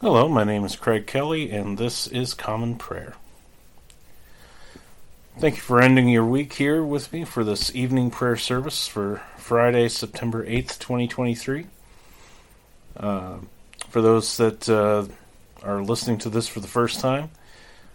Hello, 0.00 0.28
my 0.28 0.44
name 0.44 0.64
is 0.64 0.76
Craig 0.76 1.08
Kelly, 1.08 1.50
and 1.50 1.76
this 1.76 2.06
is 2.06 2.32
Common 2.32 2.76
Prayer. 2.76 3.16
Thank 5.40 5.56
you 5.56 5.60
for 5.60 5.80
ending 5.80 6.08
your 6.08 6.24
week 6.24 6.52
here 6.52 6.84
with 6.84 7.12
me 7.12 7.24
for 7.24 7.42
this 7.42 7.74
evening 7.74 8.12
prayer 8.12 8.36
service 8.36 8.86
for 8.86 9.20
Friday, 9.38 9.88
September 9.88 10.46
8th, 10.46 10.78
2023. 10.78 11.66
Uh, 12.96 13.38
for 13.88 14.00
those 14.00 14.36
that 14.36 14.68
uh, 14.68 15.06
are 15.64 15.82
listening 15.82 16.18
to 16.18 16.30
this 16.30 16.46
for 16.46 16.60
the 16.60 16.68
first 16.68 17.00
time, 17.00 17.30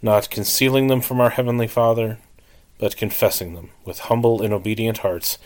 not 0.00 0.30
concealing 0.30 0.86
them 0.86 1.02
from 1.02 1.20
our 1.20 1.28
Heavenly 1.28 1.66
Father, 1.66 2.16
but 2.78 2.96
confessing 2.96 3.54
them 3.54 3.68
with 3.84 4.08
humble 4.08 4.40
and 4.40 4.54
obedient 4.54 4.98
hearts, 4.98 5.36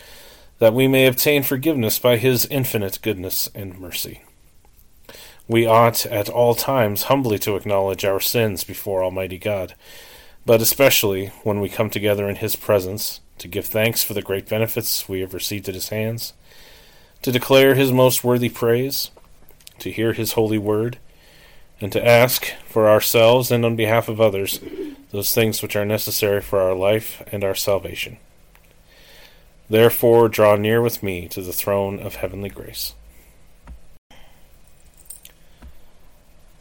that 0.60 0.74
we 0.74 0.86
may 0.86 1.06
obtain 1.08 1.42
forgiveness 1.42 1.98
by 1.98 2.16
His 2.16 2.46
infinite 2.46 3.00
goodness 3.02 3.48
and 3.52 3.80
mercy. 3.80 4.22
We 5.48 5.66
ought 5.66 6.06
at 6.06 6.28
all 6.28 6.54
times 6.54 7.02
humbly 7.10 7.40
to 7.40 7.56
acknowledge 7.56 8.04
our 8.04 8.20
sins 8.20 8.62
before 8.62 9.02
Almighty 9.02 9.38
God, 9.38 9.74
but 10.46 10.62
especially 10.62 11.32
when 11.42 11.58
we 11.58 11.68
come 11.68 11.90
together 11.90 12.28
in 12.28 12.36
His 12.36 12.54
presence 12.54 13.18
to 13.40 13.48
give 13.48 13.66
thanks 13.66 14.02
for 14.02 14.14
the 14.14 14.22
great 14.22 14.48
benefits 14.48 15.08
we 15.08 15.20
have 15.20 15.34
received 15.34 15.68
at 15.68 15.74
his 15.74 15.88
hands, 15.88 16.34
to 17.22 17.32
declare 17.32 17.74
his 17.74 17.90
most 17.90 18.22
worthy 18.22 18.48
praise, 18.48 19.10
to 19.78 19.90
hear 19.90 20.12
his 20.12 20.32
holy 20.32 20.58
word, 20.58 20.98
and 21.80 21.90
to 21.90 22.06
ask 22.06 22.52
for 22.66 22.88
ourselves 22.88 23.50
and 23.50 23.64
on 23.64 23.76
behalf 23.76 24.08
of 24.08 24.20
others 24.20 24.60
those 25.10 25.34
things 25.34 25.62
which 25.62 25.74
are 25.74 25.86
necessary 25.86 26.40
for 26.40 26.60
our 26.60 26.74
life 26.74 27.22
and 27.32 27.42
our 27.42 27.54
salvation. 27.54 28.18
Therefore, 29.68 30.28
draw 30.28 30.56
near 30.56 30.82
with 30.82 31.02
me 31.02 31.26
to 31.28 31.40
the 31.40 31.52
throne 31.52 31.98
of 31.98 32.16
heavenly 32.16 32.50
grace. 32.50 32.94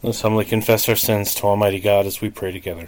Let's 0.02 0.22
humbly 0.22 0.46
confess 0.46 0.88
our 0.88 0.96
sins 0.96 1.36
to 1.36 1.44
Almighty 1.44 1.82
God 1.82 2.06
as 2.06 2.22
we 2.22 2.30
pray 2.30 2.54
together. 2.54 2.88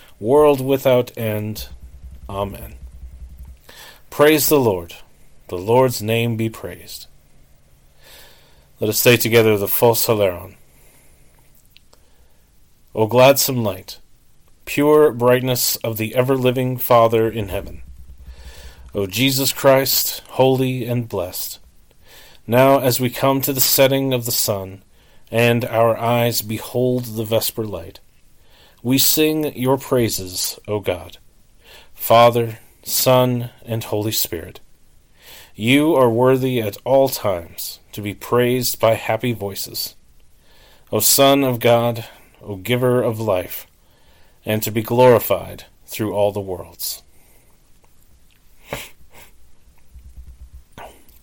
world 0.21 0.61
without 0.61 1.17
end. 1.17 1.67
Amen. 2.29 2.75
Praise 4.11 4.49
the 4.49 4.59
Lord. 4.59 4.93
The 5.47 5.57
Lord's 5.57 6.01
name 6.01 6.37
be 6.37 6.47
praised. 6.47 7.07
Let 8.79 8.89
us 8.89 8.99
say 8.99 9.17
together 9.17 9.57
the 9.57 9.67
Phos 9.67 10.05
Hilaron. 10.05 10.55
O 12.93 13.07
gladsome 13.07 13.63
light, 13.63 13.99
pure 14.65 15.11
brightness 15.11 15.75
of 15.77 15.97
the 15.97 16.13
ever 16.13 16.35
living 16.35 16.77
Father 16.77 17.27
in 17.29 17.49
heaven, 17.49 17.81
O 18.93 19.07
Jesus 19.07 19.51
Christ, 19.51 20.21
holy 20.31 20.85
and 20.85 21.09
blessed, 21.09 21.59
now 22.45 22.79
as 22.79 22.99
we 22.99 23.09
come 23.09 23.41
to 23.41 23.53
the 23.53 23.61
setting 23.61 24.13
of 24.13 24.25
the 24.25 24.31
sun, 24.31 24.83
and 25.31 25.63
our 25.65 25.97
eyes 25.97 26.41
behold 26.41 27.05
the 27.05 27.23
vesper 27.23 27.63
light, 27.63 28.01
we 28.83 28.97
sing 28.97 29.55
your 29.55 29.77
praises, 29.77 30.59
O 30.67 30.79
God. 30.79 31.17
Father, 31.93 32.59
Son, 32.83 33.51
and 33.63 33.83
Holy 33.83 34.11
Spirit. 34.11 34.59
You 35.55 35.95
are 35.95 36.09
worthy 36.09 36.59
at 36.61 36.77
all 36.83 37.09
times 37.09 37.79
to 37.91 38.01
be 38.01 38.13
praised 38.13 38.79
by 38.79 38.95
happy 38.95 39.33
voices. 39.33 39.95
O 40.91 40.99
Son 40.99 41.43
of 41.43 41.59
God, 41.59 42.05
O 42.41 42.55
Giver 42.55 43.03
of 43.03 43.19
life, 43.19 43.67
and 44.45 44.63
to 44.63 44.71
be 44.71 44.81
glorified 44.81 45.65
through 45.85 46.13
all 46.13 46.31
the 46.31 46.39
worlds. 46.39 47.03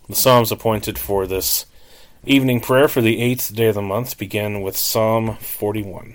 The 0.08 0.14
Psalms 0.14 0.52
appointed 0.52 0.98
for 0.98 1.26
this 1.26 1.66
evening 2.24 2.60
prayer 2.60 2.88
for 2.88 3.00
the 3.00 3.20
eighth 3.20 3.54
day 3.54 3.66
of 3.66 3.74
the 3.74 3.82
month 3.82 4.16
begin 4.16 4.62
with 4.62 4.76
Psalm 4.76 5.36
41. 5.36 6.14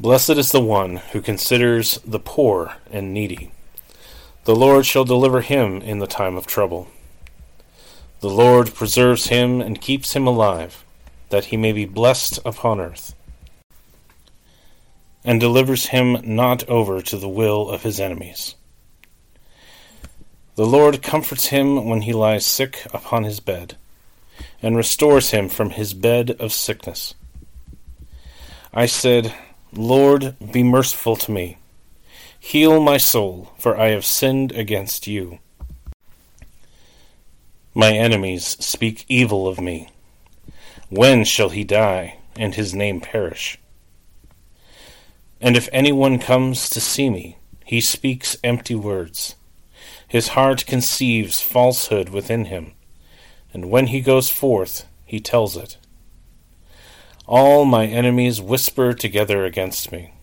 Blessed 0.00 0.30
is 0.30 0.50
the 0.50 0.62
one 0.62 0.96
who 1.12 1.20
considers 1.20 1.98
the 2.06 2.18
poor 2.18 2.72
and 2.90 3.12
needy. 3.12 3.52
The 4.44 4.56
Lord 4.56 4.86
shall 4.86 5.04
deliver 5.04 5.42
him 5.42 5.82
in 5.82 5.98
the 5.98 6.06
time 6.06 6.38
of 6.38 6.46
trouble. 6.46 6.88
The 8.20 8.30
Lord 8.30 8.72
preserves 8.72 9.26
him 9.26 9.60
and 9.60 9.78
keeps 9.78 10.14
him 10.16 10.26
alive, 10.26 10.86
that 11.28 11.46
he 11.46 11.58
may 11.58 11.72
be 11.72 11.84
blessed 11.84 12.38
upon 12.46 12.80
earth, 12.80 13.14
and 15.22 15.38
delivers 15.38 15.88
him 15.88 16.16
not 16.24 16.66
over 16.66 17.02
to 17.02 17.18
the 17.18 17.28
will 17.28 17.68
of 17.68 17.82
his 17.82 18.00
enemies. 18.00 18.54
The 20.54 20.64
Lord 20.64 21.02
comforts 21.02 21.48
him 21.48 21.84
when 21.84 22.00
he 22.00 22.14
lies 22.14 22.46
sick 22.46 22.86
upon 22.94 23.24
his 23.24 23.38
bed, 23.38 23.76
and 24.62 24.78
restores 24.78 25.32
him 25.32 25.50
from 25.50 25.68
his 25.68 25.92
bed 25.92 26.30
of 26.40 26.54
sickness. 26.54 27.14
I 28.72 28.86
said, 28.86 29.34
Lord, 29.72 30.34
be 30.52 30.62
merciful 30.64 31.14
to 31.16 31.30
me. 31.30 31.58
Heal 32.38 32.80
my 32.80 32.96
soul, 32.96 33.52
for 33.58 33.78
I 33.78 33.90
have 33.90 34.04
sinned 34.04 34.50
against 34.52 35.06
you. 35.06 35.38
My 37.72 37.92
enemies 37.92 38.56
speak 38.58 39.04
evil 39.08 39.46
of 39.46 39.60
me. 39.60 39.88
When 40.88 41.24
shall 41.24 41.50
he 41.50 41.62
die, 41.62 42.16
and 42.36 42.54
his 42.54 42.74
name 42.74 43.00
perish? 43.00 43.58
And 45.40 45.56
if 45.56 45.68
anyone 45.72 46.18
comes 46.18 46.68
to 46.70 46.80
see 46.80 47.08
me, 47.08 47.36
he 47.64 47.80
speaks 47.80 48.36
empty 48.42 48.74
words. 48.74 49.36
His 50.08 50.28
heart 50.28 50.66
conceives 50.66 51.40
falsehood 51.40 52.08
within 52.08 52.46
him, 52.46 52.72
and 53.52 53.70
when 53.70 53.86
he 53.86 54.00
goes 54.00 54.28
forth, 54.28 54.84
he 55.04 55.20
tells 55.20 55.56
it. 55.56 55.76
All 57.30 57.64
my 57.64 57.86
enemies 57.86 58.40
whisper 58.40 58.92
together 58.92 59.44
against 59.44 59.92
me. 59.92 60.14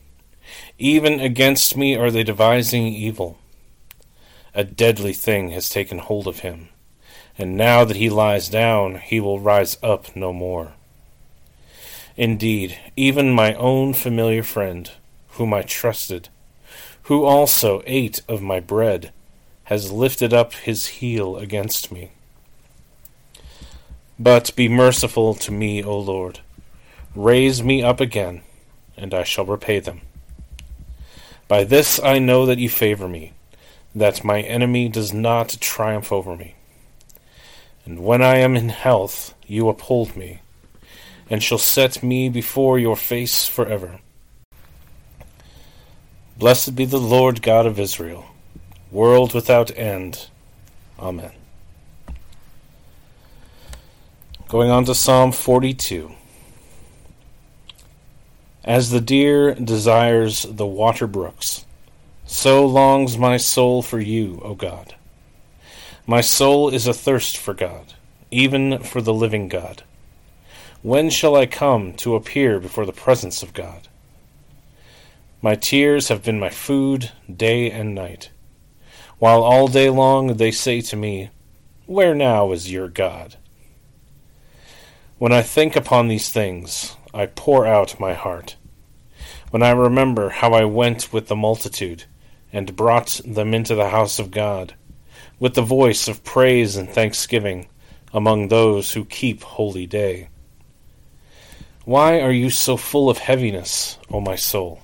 Even 0.77 1.21
against 1.21 1.77
me 1.77 1.95
are 1.95 2.11
they 2.11 2.25
devising 2.25 2.87
evil. 2.87 3.37
A 4.53 4.65
deadly 4.65 5.13
thing 5.13 5.51
has 5.51 5.69
taken 5.69 5.99
hold 5.99 6.27
of 6.27 6.39
him, 6.39 6.67
and 7.37 7.55
now 7.55 7.85
that 7.85 7.95
he 7.95 8.09
lies 8.09 8.49
down, 8.49 8.95
he 8.95 9.21
will 9.21 9.39
rise 9.39 9.77
up 9.81 10.17
no 10.17 10.33
more. 10.33 10.73
Indeed, 12.17 12.77
even 12.97 13.31
my 13.31 13.53
own 13.53 13.93
familiar 13.93 14.43
friend, 14.43 14.91
whom 15.29 15.53
I 15.53 15.61
trusted, 15.61 16.27
who 17.03 17.23
also 17.23 17.83
ate 17.85 18.21
of 18.27 18.41
my 18.41 18.59
bread, 18.59 19.13
has 19.63 19.93
lifted 19.93 20.33
up 20.33 20.51
his 20.51 20.87
heel 20.87 21.37
against 21.37 21.89
me. 21.89 22.11
But 24.19 24.53
be 24.57 24.67
merciful 24.67 25.35
to 25.35 25.53
me, 25.53 25.81
O 25.81 25.97
Lord. 25.97 26.41
Raise 27.17 27.63
me 27.63 27.81
up 27.81 27.99
again, 27.99 28.43
and 28.95 29.11
I 29.11 29.23
shall 29.23 29.43
repay 29.43 29.79
them. 29.79 30.01
By 31.47 31.63
this 31.63 31.99
I 31.99 32.19
know 32.19 32.45
that 32.45 32.59
you 32.59 32.69
favor 32.69 33.07
me, 33.07 33.33
that 33.95 34.23
my 34.23 34.41
enemy 34.41 34.87
does 34.87 35.11
not 35.11 35.57
triumph 35.59 36.11
over 36.11 36.35
me. 36.35 36.53
And 37.85 38.03
when 38.03 38.21
I 38.21 38.35
am 38.35 38.55
in 38.55 38.69
health, 38.69 39.33
you 39.47 39.67
uphold 39.67 40.15
me, 40.15 40.41
and 41.27 41.41
shall 41.41 41.57
set 41.57 42.03
me 42.03 42.29
before 42.29 42.77
your 42.77 42.95
face 42.95 43.47
forever. 43.47 43.99
Blessed 46.37 46.75
be 46.75 46.85
the 46.85 46.99
Lord 46.99 47.41
God 47.41 47.65
of 47.65 47.79
Israel 47.79 48.25
world 48.91 49.33
without 49.33 49.75
end. 49.75 50.27
Amen. 50.99 51.31
Going 54.47 54.69
on 54.69 54.85
to 54.85 54.93
Psalm 54.93 55.31
42. 55.31 56.11
As 58.67 58.89
the 58.89 58.99
deer 58.99 59.55
desires 59.55 60.43
the 60.43 60.65
water 60.65 61.07
brooks, 61.07 61.65
so 62.25 62.65
longs 62.65 63.17
my 63.17 63.37
soul 63.37 63.81
for 63.81 64.01
you, 64.01 64.41
O 64.43 64.55
God. 64.55 64.95
My 66.05 66.19
soul 66.19 66.67
is 66.67 66.85
athirst 66.85 67.37
for 67.37 67.53
God, 67.53 67.93
even 68.29 68.79
for 68.79 69.01
the 69.01 69.13
living 69.13 69.47
God. 69.47 69.83
When 70.81 71.09
shall 71.09 71.37
I 71.37 71.45
come 71.45 71.93
to 71.93 72.15
appear 72.15 72.59
before 72.59 72.85
the 72.85 72.91
presence 72.91 73.41
of 73.41 73.53
God? 73.53 73.87
My 75.41 75.55
tears 75.55 76.09
have 76.09 76.21
been 76.21 76.37
my 76.37 76.49
food 76.49 77.13
day 77.33 77.71
and 77.71 77.95
night 77.95 78.31
while 79.17 79.43
all 79.43 79.69
day 79.69 79.89
long 79.89 80.35
they 80.35 80.51
say 80.51 80.81
to 80.81 80.97
me, 80.97 81.29
Where 81.85 82.13
now 82.13 82.51
is 82.51 82.69
your 82.69 82.89
God? 82.89 83.37
When 85.19 85.31
I 85.31 85.41
think 85.41 85.77
upon 85.77 86.09
these 86.09 86.29
things, 86.29 86.96
I 87.17 87.25
pour 87.25 87.65
out 87.65 87.99
my 87.99 88.13
heart. 88.13 88.57
When 89.49 89.63
I 89.63 89.71
remember 89.71 90.29
how 90.29 90.53
I 90.53 90.65
went 90.65 91.11
with 91.11 91.27
the 91.27 91.35
multitude, 91.35 92.03
and 92.53 92.75
brought 92.75 93.19
them 93.25 93.53
into 93.53 93.75
the 93.75 93.89
house 93.89 94.19
of 94.19 94.31
God, 94.31 94.75
with 95.39 95.53
the 95.53 95.61
voice 95.61 96.07
of 96.07 96.23
praise 96.23 96.75
and 96.75 96.89
thanksgiving 96.89 97.67
among 98.13 98.47
those 98.47 98.93
who 98.93 99.05
keep 99.05 99.43
holy 99.43 99.85
day. 99.85 100.29
Why 101.85 102.21
are 102.21 102.31
you 102.31 102.49
so 102.49 102.77
full 102.77 103.09
of 103.09 103.17
heaviness, 103.17 103.97
O 104.09 104.19
my 104.19 104.35
soul? 104.35 104.81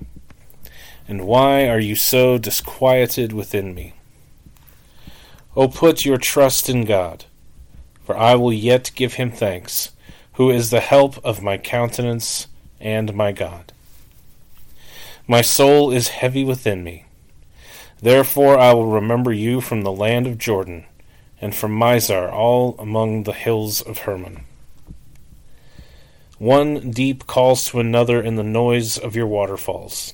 And 1.08 1.26
why 1.26 1.68
are 1.68 1.80
you 1.80 1.96
so 1.96 2.38
disquieted 2.38 3.34
within 3.34 3.74
me? 3.74 3.94
O 5.56 5.68
put 5.68 6.06
your 6.06 6.18
trust 6.18 6.70
in 6.70 6.86
God, 6.86 7.26
for 8.04 8.18
I 8.18 8.36
will 8.36 8.54
yet 8.54 8.92
give 8.96 9.16
him 9.16 9.32
thanks, 9.32 9.92
who 10.34 10.50
is 10.50 10.70
the 10.70 10.80
help 10.80 11.24
of 11.24 11.42
my 11.42 11.58
countenance 11.58 12.48
and 12.80 13.14
my 13.14 13.32
God. 13.32 13.72
My 15.28 15.42
soul 15.42 15.92
is 15.92 16.10
heavy 16.10 16.44
within 16.44 16.84
me. 16.84 17.06
Therefore 18.02 18.58
I 18.58 18.74
will 18.74 18.88
remember 18.88 19.32
you 19.32 19.62
from 19.62 19.84
the 19.84 19.92
land 19.92 20.28
of 20.28 20.38
Jordan, 20.38 20.86
and 21.40 21.56
from 21.56 21.78
Mizar 21.78 22.32
all 22.32 22.76
among 22.80 23.24
the 23.24 23.34
hills 23.34 23.82
of 23.82 24.00
Hermon. 24.00 24.46
One 26.40 26.92
deep 26.92 27.26
calls 27.28 27.66
to 27.68 27.80
another 27.80 28.22
in 28.22 28.36
the 28.36 28.44
noise 28.44 28.98
of 28.98 29.16
your 29.16 29.28
waterfalls. 29.28 30.14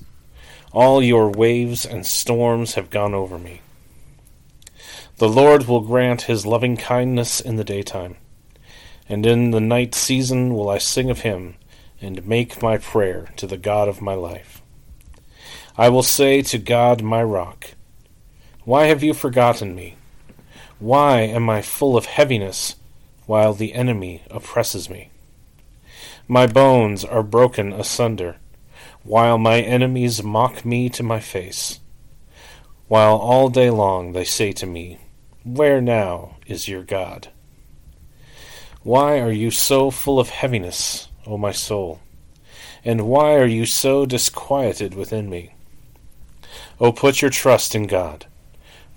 All 0.72 1.02
your 1.02 1.30
waves 1.30 1.86
and 1.86 2.06
storms 2.06 2.76
have 2.76 2.92
gone 2.92 3.16
over 3.16 3.40
me. 3.40 3.62
The 5.18 5.30
Lord 5.30 5.68
will 5.68 5.82
grant 5.82 6.24
his 6.24 6.46
loving 6.46 6.78
kindness 6.78 7.42
in 7.42 7.56
the 7.56 7.64
daytime, 7.64 8.16
and 9.10 9.26
in 9.26 9.52
the 9.52 9.60
night 9.60 9.94
season 9.96 10.54
will 10.54 10.70
I 10.70 10.78
sing 10.78 11.10
of 11.10 11.22
him, 11.22 11.56
and 12.00 12.26
make 12.26 12.62
my 12.62 12.78
prayer 12.78 13.28
to 13.36 13.48
the 13.48 13.58
God 13.58 13.90
of 13.90 14.02
my 14.02 14.14
life. 14.14 14.62
I 15.76 15.90
will 15.90 16.04
say 16.04 16.42
to 16.44 16.58
God 16.58 17.02
my 17.02 17.24
rock, 17.24 17.72
Why 18.64 18.86
have 18.86 19.04
you 19.04 19.14
forgotten 19.14 19.76
me? 19.76 19.98
Why 20.78 21.22
am 21.22 21.50
I 21.50 21.62
full 21.62 21.98
of 21.98 22.06
heaviness, 22.06 22.76
while 23.26 23.54
the 23.54 23.74
enemy 23.74 24.22
oppresses 24.30 24.90
me? 24.90 25.10
My 26.28 26.48
bones 26.48 27.04
are 27.04 27.24
broken 27.24 27.74
asunder, 27.74 28.38
while 29.04 29.38
my 29.38 29.60
enemies 29.60 30.24
mock 30.24 30.64
me 30.64 30.88
to 30.90 31.04
my 31.04 31.20
face, 31.20 31.80
while 32.88 33.18
all 33.18 33.50
day 33.50 33.70
long 33.70 34.12
they 34.12 34.24
say 34.24 34.52
to 34.54 34.66
me, 34.66 35.00
where 35.44 35.82
now 35.82 36.36
is 36.46 36.68
your 36.68 36.84
God? 36.84 37.30
Why 38.90 39.20
are 39.20 39.32
you 39.32 39.52
so 39.52 39.92
full 39.92 40.20
of 40.20 40.30
heaviness, 40.30 41.10
O 41.28 41.38
my 41.38 41.52
soul? 41.52 42.00
And 42.84 43.08
why 43.08 43.36
are 43.36 43.46
you 43.46 43.68
so 43.68 44.08
disquieted 44.08 44.96
within 44.96 45.30
me? 45.30 45.54
O 46.80 46.92
put 46.92 47.22
your 47.22 47.30
trust 47.30 47.76
in 47.76 47.86
God, 47.86 48.26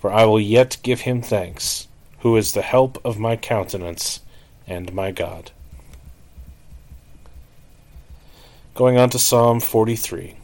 for 0.01 0.11
I 0.11 0.25
will 0.25 0.41
yet 0.41 0.79
give 0.83 1.03
him 1.03 1.21
thanks, 1.21 1.89
who 2.21 2.39
is 2.39 2.53
the 2.53 2.63
help 2.63 3.05
of 3.05 3.19
my 3.19 3.37
countenance 3.37 4.21
and 4.67 4.95
my 4.95 5.11
God. 5.11 5.51
Going 8.75 8.97
on 8.97 9.11
to 9.11 9.19
Psalm 9.19 9.61
43. 9.61 10.37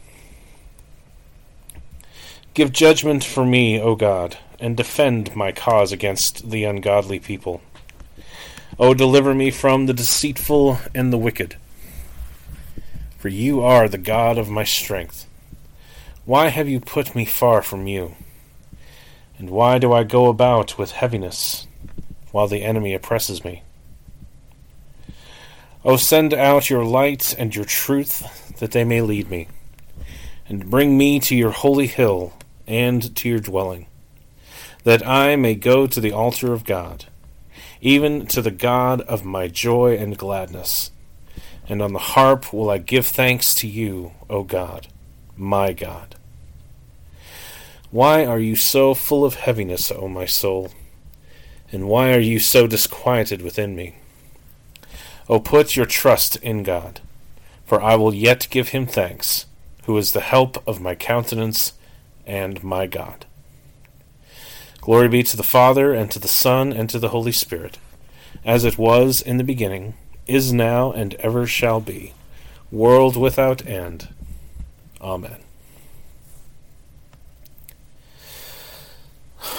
Give 2.52 2.70
judgment 2.70 3.24
for 3.24 3.46
me, 3.46 3.80
O 3.80 3.94
God 3.94 4.36
and 4.60 4.76
defend 4.76 5.34
my 5.36 5.52
cause 5.52 5.92
against 5.92 6.50
the 6.50 6.64
ungodly 6.64 7.20
people. 7.20 7.60
O 8.80 8.94
deliver 8.94 9.34
me 9.34 9.50
from 9.50 9.86
the 9.86 9.92
deceitful 9.92 10.78
and 10.94 11.12
the 11.12 11.18
wicked. 11.18 11.56
For 13.18 13.28
you 13.28 13.60
are 13.60 13.88
the 13.88 13.98
God 13.98 14.38
of 14.38 14.48
my 14.48 14.62
strength. 14.62 15.26
Why 16.24 16.48
have 16.48 16.68
you 16.68 16.78
put 16.78 17.14
me 17.14 17.24
far 17.24 17.62
from 17.62 17.88
you? 17.88 18.14
And 19.36 19.50
why 19.50 19.78
do 19.78 19.92
I 19.92 20.04
go 20.04 20.28
about 20.28 20.78
with 20.78 20.92
heaviness, 20.92 21.66
while 22.30 22.46
the 22.46 22.62
enemy 22.62 22.94
oppresses 22.94 23.44
me? 23.44 23.64
O 25.84 25.96
send 25.96 26.32
out 26.32 26.70
your 26.70 26.84
light 26.84 27.34
and 27.36 27.54
your 27.56 27.64
truth, 27.64 28.56
that 28.58 28.70
they 28.70 28.84
may 28.84 29.00
lead 29.00 29.28
me, 29.28 29.48
and 30.48 30.70
bring 30.70 30.96
me 30.96 31.18
to 31.20 31.34
your 31.34 31.50
holy 31.50 31.86
hill 31.88 32.32
and 32.66 33.16
to 33.16 33.28
your 33.28 33.40
dwelling, 33.40 33.86
that 34.84 35.04
I 35.04 35.34
may 35.34 35.56
go 35.56 35.86
to 35.88 36.00
the 36.00 36.12
altar 36.12 36.52
of 36.52 36.64
God, 36.64 37.06
even 37.80 38.26
to 38.26 38.42
the 38.42 38.50
God 38.50 39.00
of 39.02 39.24
my 39.24 39.48
joy 39.48 39.96
and 39.96 40.16
gladness. 40.16 40.90
And 41.68 41.82
on 41.82 41.92
the 41.92 41.98
harp 41.98 42.52
will 42.52 42.70
I 42.70 42.78
give 42.78 43.06
thanks 43.06 43.54
to 43.56 43.68
you, 43.68 44.12
O 44.28 44.42
God, 44.42 44.88
my 45.36 45.72
God. 45.72 46.16
Why 47.90 48.24
are 48.24 48.38
you 48.38 48.56
so 48.56 48.94
full 48.94 49.24
of 49.24 49.34
heaviness, 49.34 49.90
O 49.90 50.08
my 50.08 50.26
soul? 50.26 50.70
And 51.70 51.88
why 51.88 52.12
are 52.14 52.20
you 52.20 52.38
so 52.38 52.66
disquieted 52.66 53.42
within 53.42 53.76
me? 53.76 53.96
O 55.28 55.40
put 55.40 55.76
your 55.76 55.86
trust 55.86 56.36
in 56.36 56.62
God, 56.62 57.00
for 57.64 57.82
I 57.82 57.96
will 57.96 58.14
yet 58.14 58.48
give 58.50 58.70
him 58.70 58.86
thanks, 58.86 59.46
who 59.84 59.96
is 59.98 60.12
the 60.12 60.20
help 60.20 60.66
of 60.66 60.80
my 60.80 60.94
countenance 60.94 61.74
and 62.26 62.62
my 62.64 62.86
God. 62.86 63.26
Glory 64.88 65.08
be 65.08 65.22
to 65.22 65.36
the 65.36 65.42
Father, 65.42 65.92
and 65.92 66.10
to 66.10 66.18
the 66.18 66.26
Son, 66.26 66.72
and 66.72 66.88
to 66.88 66.98
the 66.98 67.10
Holy 67.10 67.30
Spirit, 67.30 67.76
as 68.42 68.64
it 68.64 68.78
was 68.78 69.20
in 69.20 69.36
the 69.36 69.44
beginning, 69.44 69.92
is 70.26 70.50
now, 70.50 70.92
and 70.92 71.12
ever 71.16 71.46
shall 71.46 71.78
be, 71.78 72.14
world 72.72 73.14
without 73.14 73.66
end. 73.66 74.08
Amen. 75.02 75.40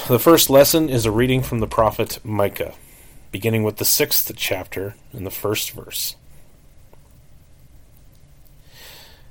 The 0.08 0.18
first 0.18 0.50
lesson 0.50 0.88
is 0.88 1.06
a 1.06 1.12
reading 1.12 1.42
from 1.42 1.60
the 1.60 1.68
prophet 1.68 2.18
Micah, 2.24 2.74
beginning 3.30 3.62
with 3.62 3.76
the 3.76 3.84
sixth 3.84 4.32
chapter 4.34 4.96
in 5.12 5.22
the 5.22 5.30
first 5.30 5.70
verse. 5.70 6.16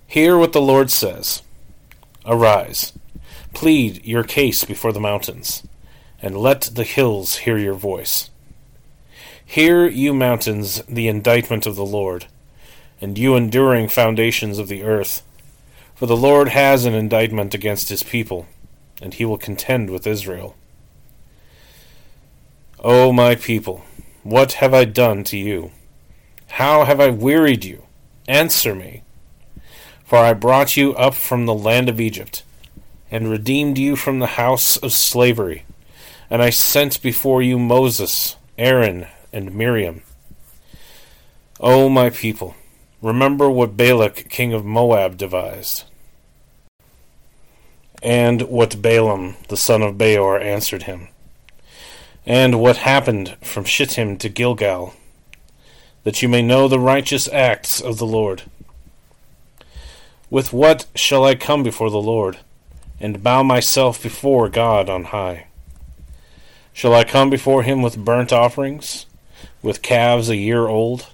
Hear 0.07 0.37
what 0.37 0.53
the 0.53 0.61
Lord 0.61 0.91
says 0.91 1.41
Arise, 2.25 2.93
plead 3.53 4.05
your 4.05 4.23
case 4.23 4.63
before 4.63 4.93
the 4.93 5.01
mountains, 5.01 5.63
and 6.21 6.37
let 6.37 6.61
the 6.61 6.83
hills 6.83 7.37
hear 7.37 7.57
your 7.57 7.73
voice. 7.73 8.29
Hear, 9.45 9.87
you 9.87 10.13
mountains, 10.13 10.83
the 10.87 11.07
indictment 11.07 11.65
of 11.65 11.75
the 11.75 11.85
Lord, 11.85 12.27
and 13.01 13.17
you 13.17 13.35
enduring 13.35 13.87
foundations 13.87 14.59
of 14.59 14.67
the 14.67 14.83
earth. 14.83 15.23
For 15.95 16.05
the 16.05 16.17
Lord 16.17 16.49
has 16.49 16.85
an 16.85 16.93
indictment 16.93 17.53
against 17.53 17.89
his 17.89 18.03
people, 18.03 18.47
and 19.01 19.13
he 19.13 19.25
will 19.25 19.37
contend 19.37 19.89
with 19.89 20.05
Israel. 20.05 20.55
O 22.83 23.11
my 23.11 23.35
people, 23.35 23.83
what 24.23 24.53
have 24.53 24.73
I 24.73 24.85
done 24.85 25.23
to 25.25 25.37
you? 25.37 25.71
How 26.51 26.85
have 26.85 26.99
I 26.99 27.09
wearied 27.09 27.65
you? 27.65 27.83
Answer 28.27 28.75
me. 28.75 29.03
For 30.05 30.17
I 30.17 30.33
brought 30.33 30.77
you 30.77 30.93
up 30.95 31.15
from 31.15 31.45
the 31.45 31.53
land 31.53 31.89
of 31.89 31.99
Egypt, 31.99 32.43
and 33.11 33.29
redeemed 33.29 33.77
you 33.77 33.95
from 33.95 34.19
the 34.19 34.37
house 34.37 34.77
of 34.77 34.93
slavery. 34.93 35.65
And 36.29 36.41
I 36.41 36.49
sent 36.49 37.01
before 37.01 37.41
you 37.41 37.57
Moses, 37.57 38.35
Aaron, 38.57 39.07
and 39.33 39.53
Miriam. 39.53 40.03
O 41.59 41.89
my 41.89 42.09
people, 42.09 42.55
remember 43.01 43.49
what 43.49 43.75
Balak 43.75 44.29
king 44.29 44.53
of 44.53 44.63
Moab 44.63 45.17
devised, 45.17 45.83
and 48.01 48.43
what 48.43 48.81
Balaam 48.81 49.35
the 49.49 49.57
son 49.57 49.81
of 49.81 49.97
Beor 49.97 50.39
answered 50.39 50.83
him 50.83 51.09
and 52.29 52.59
what 52.59 52.77
happened 52.77 53.35
from 53.41 53.63
Shittim 53.63 54.15
to 54.17 54.29
Gilgal, 54.29 54.93
that 56.03 56.21
you 56.21 56.29
may 56.29 56.43
know 56.43 56.67
the 56.67 56.79
righteous 56.79 57.27
acts 57.27 57.81
of 57.81 57.97
the 57.97 58.05
Lord. 58.05 58.43
With 60.29 60.53
what 60.53 60.85
shall 60.93 61.25
I 61.25 61.33
come 61.33 61.63
before 61.63 61.89
the 61.89 61.97
Lord, 61.97 62.37
and 62.99 63.23
bow 63.23 63.41
myself 63.41 64.03
before 64.03 64.47
God 64.47 64.89
on 64.89 65.05
high? 65.05 65.47
Shall 66.73 66.93
I 66.93 67.03
come 67.03 67.29
before 67.29 67.63
him 67.63 67.81
with 67.81 68.03
burnt 68.03 68.31
offerings, 68.31 69.05
with 69.61 69.81
calves 69.81 70.29
a 70.29 70.35
year 70.35 70.67
old? 70.67 71.07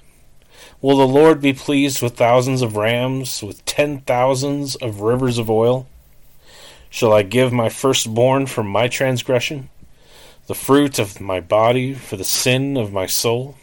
Will 0.82 0.98
the 0.98 1.08
Lord 1.08 1.42
be 1.42 1.54
pleased 1.54 2.02
with 2.02 2.16
thousands 2.16 2.62
of 2.62 2.76
rams, 2.76 3.42
with 3.42 3.66
ten 3.66 4.02
thousands 4.02 4.76
of 4.76 5.02
rivers 5.02 5.38
of 5.38 5.50
oil? 5.50 5.88
Shall 6.90 7.14
I 7.14 7.24
give 7.24 7.52
my 7.52 7.70
firstborn 7.70 8.46
for 8.46 8.64
my 8.64 8.88
transgression? 8.88 9.70
the 10.48 10.56
fruit 10.56 11.00
of 11.00 11.20
my 11.20 11.40
body 11.40 11.94
for 11.94 12.18
the 12.18 12.24
sin 12.24 12.78
of 12.78 12.94
my 12.94 13.06
soul? 13.06 13.56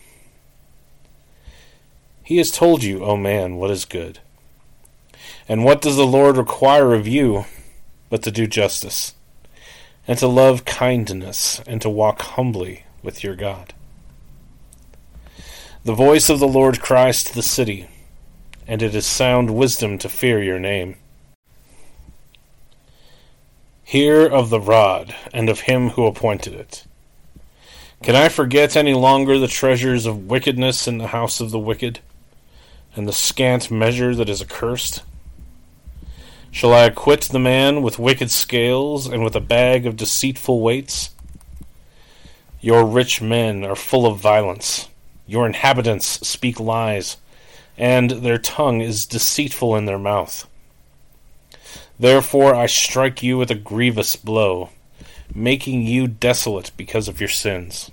He 2.24 2.38
has 2.38 2.50
told 2.50 2.82
you, 2.82 3.04
O 3.04 3.16
man, 3.16 3.56
what 3.56 3.70
is 3.70 3.84
good. 3.84 4.18
And 5.48 5.64
what 5.64 5.80
does 5.80 5.96
the 5.96 6.06
Lord 6.06 6.36
require 6.36 6.94
of 6.94 7.06
you 7.06 7.44
but 8.10 8.22
to 8.22 8.30
do 8.30 8.46
justice, 8.46 9.14
and 10.06 10.18
to 10.18 10.26
love 10.26 10.64
kindness, 10.64 11.60
and 11.66 11.80
to 11.80 11.88
walk 11.88 12.22
humbly 12.22 12.84
with 13.02 13.22
your 13.22 13.36
God? 13.36 13.72
The 15.84 15.94
voice 15.94 16.28
of 16.28 16.38
the 16.38 16.48
Lord 16.48 16.80
cries 16.80 17.24
to 17.24 17.34
the 17.34 17.42
city, 17.42 17.88
and 18.66 18.82
it 18.82 18.94
is 18.94 19.06
sound 19.06 19.56
wisdom 19.56 19.98
to 19.98 20.08
fear 20.08 20.42
your 20.42 20.58
name. 20.58 20.96
Hear 23.82 24.26
of 24.26 24.48
the 24.48 24.60
rod, 24.60 25.14
and 25.34 25.48
of 25.48 25.60
him 25.60 25.90
who 25.90 26.06
appointed 26.06 26.54
it. 26.54 26.84
Can 28.02 28.16
I 28.16 28.28
forget 28.28 28.76
any 28.76 28.94
longer 28.94 29.38
the 29.38 29.46
treasures 29.46 30.06
of 30.06 30.26
wickedness 30.26 30.88
in 30.88 30.98
the 30.98 31.08
house 31.08 31.40
of 31.40 31.50
the 31.50 31.58
wicked, 31.58 32.00
and 32.96 33.06
the 33.06 33.12
scant 33.12 33.70
measure 33.70 34.14
that 34.14 34.28
is 34.28 34.42
accursed? 34.42 35.02
Shall 36.54 36.74
I 36.74 36.84
acquit 36.84 37.22
the 37.22 37.38
man 37.38 37.80
with 37.80 37.98
wicked 37.98 38.30
scales, 38.30 39.06
and 39.06 39.24
with 39.24 39.34
a 39.34 39.40
bag 39.40 39.86
of 39.86 39.96
deceitful 39.96 40.60
weights? 40.60 41.08
Your 42.60 42.84
rich 42.84 43.22
men 43.22 43.64
are 43.64 43.74
full 43.74 44.04
of 44.04 44.18
violence, 44.18 44.86
your 45.26 45.46
inhabitants 45.46 46.06
speak 46.28 46.60
lies, 46.60 47.16
and 47.78 48.10
their 48.10 48.36
tongue 48.36 48.82
is 48.82 49.06
deceitful 49.06 49.74
in 49.76 49.86
their 49.86 49.98
mouth. 49.98 50.46
Therefore 51.98 52.54
I 52.54 52.66
strike 52.66 53.22
you 53.22 53.38
with 53.38 53.50
a 53.50 53.54
grievous 53.56 54.14
blow, 54.14 54.68
making 55.34 55.86
you 55.86 56.06
desolate 56.06 56.70
because 56.76 57.08
of 57.08 57.18
your 57.18 57.30
sins. 57.30 57.90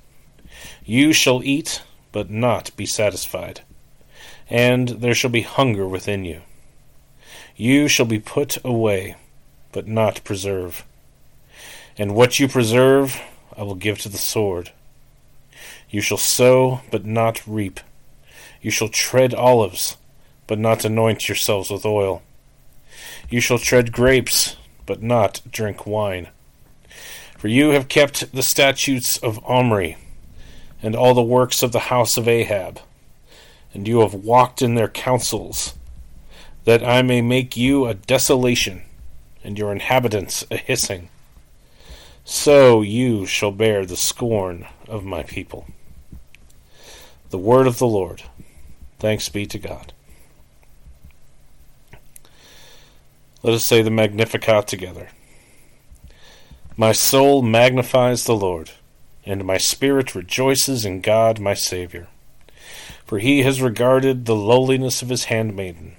You 0.84 1.14
shall 1.14 1.42
eat, 1.46 1.82
but 2.12 2.30
not 2.30 2.76
be 2.76 2.86
satisfied, 2.86 3.62
and 4.50 4.90
there 4.90 5.16
shall 5.16 5.32
be 5.32 5.44
hunger 5.44 5.88
within 5.88 6.26
you. 6.26 6.42
You 7.62 7.90
shall 7.90 8.06
be 8.06 8.20
put 8.20 8.58
away, 8.64 9.18
but 9.74 9.86
not 9.86 10.24
preserve. 10.24 10.86
And 11.98 12.16
what 12.16 12.40
you 12.40 12.48
preserve, 12.48 13.20
I 13.58 13.64
will 13.64 13.76
give 13.76 14.00
to 14.00 14.08
the 14.08 14.18
sword. 14.18 14.72
You 15.90 16.00
shall 16.00 16.18
sow, 16.18 16.80
but 16.90 17.06
not 17.06 17.46
reap. 17.46 17.82
You 18.62 18.72
shall 18.72 18.88
tread 18.88 19.34
olives, 19.34 19.98
but 20.48 20.58
not 20.58 20.86
anoint 20.86 21.28
yourselves 21.28 21.70
with 21.70 21.86
oil. 21.86 22.22
You 23.30 23.42
shall 23.42 23.60
tread 23.60 23.92
grapes, 23.92 24.56
but 24.86 25.04
not 25.04 25.42
drink 25.52 25.86
wine. 25.86 26.30
For 27.38 27.50
you 27.50 27.72
have 27.72 27.90
kept 27.90 28.34
the 28.34 28.42
statutes 28.42 29.18
of 29.18 29.44
Omri, 29.44 29.98
and 30.82 30.96
all 30.96 31.14
the 31.14 31.22
works 31.22 31.62
of 31.62 31.74
the 31.74 31.92
house 31.92 32.16
of 32.16 32.26
Ahab, 32.26 32.80
and 33.74 33.86
you 33.86 34.00
have 34.00 34.14
walked 34.14 34.62
in 34.62 34.76
their 34.76 34.88
counsels, 34.88 35.74
that 36.70 36.88
I 36.88 37.02
may 37.02 37.20
make 37.20 37.58
you 37.58 37.88
a 37.88 37.96
desolation, 37.96 38.84
and 39.44 39.58
your 39.58 39.72
inhabitants 39.72 40.46
a 40.52 40.58
hissing. 40.58 41.10
So 42.24 42.84
you 42.84 43.26
shall 43.26 43.50
bear 43.50 43.88
the 43.88 43.98
scorn 43.98 44.68
of 44.88 45.04
my 45.04 45.24
people. 45.24 45.66
The 47.32 47.40
word 47.40 47.66
of 47.66 47.80
the 47.80 47.88
Lord. 47.88 48.22
Thanks 49.00 49.30
be 49.30 49.48
to 49.48 49.58
God. 49.58 49.94
Let 53.42 53.56
us 53.56 53.64
say 53.64 53.82
the 53.82 53.90
Magnificat 53.90 54.68
together. 54.68 55.10
My 56.78 56.92
soul 56.92 57.42
magnifies 57.42 58.26
the 58.26 58.36
Lord, 58.36 58.74
and 59.26 59.44
my 59.44 59.58
spirit 59.58 60.14
rejoices 60.14 60.86
in 60.86 61.02
God 61.02 61.40
my 61.40 61.56
Saviour. 61.56 62.10
For 63.08 63.18
he 63.18 63.42
has 63.42 63.60
regarded 63.60 64.26
the 64.26 64.36
lowliness 64.36 65.02
of 65.02 65.10
his 65.10 65.24
handmaiden. 65.24 65.96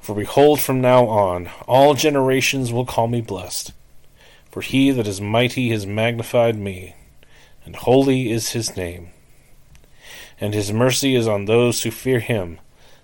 For 0.00 0.14
behold, 0.14 0.60
from 0.60 0.80
now 0.80 1.06
on, 1.06 1.50
all 1.66 1.94
generations 1.94 2.72
will 2.72 2.84
call 2.84 3.06
me 3.06 3.20
blessed. 3.20 3.72
For 4.50 4.62
he 4.62 4.90
that 4.90 5.06
is 5.06 5.20
mighty 5.20 5.70
has 5.70 5.86
magnified 5.86 6.56
me, 6.56 6.96
and 7.64 7.76
holy 7.76 8.30
is 8.30 8.50
his 8.50 8.76
name. 8.76 9.10
And 10.40 10.54
his 10.54 10.72
mercy 10.72 11.14
is 11.14 11.28
on 11.28 11.44
those 11.44 11.82
who 11.82 11.90
fear 11.90 12.20
him 12.20 12.58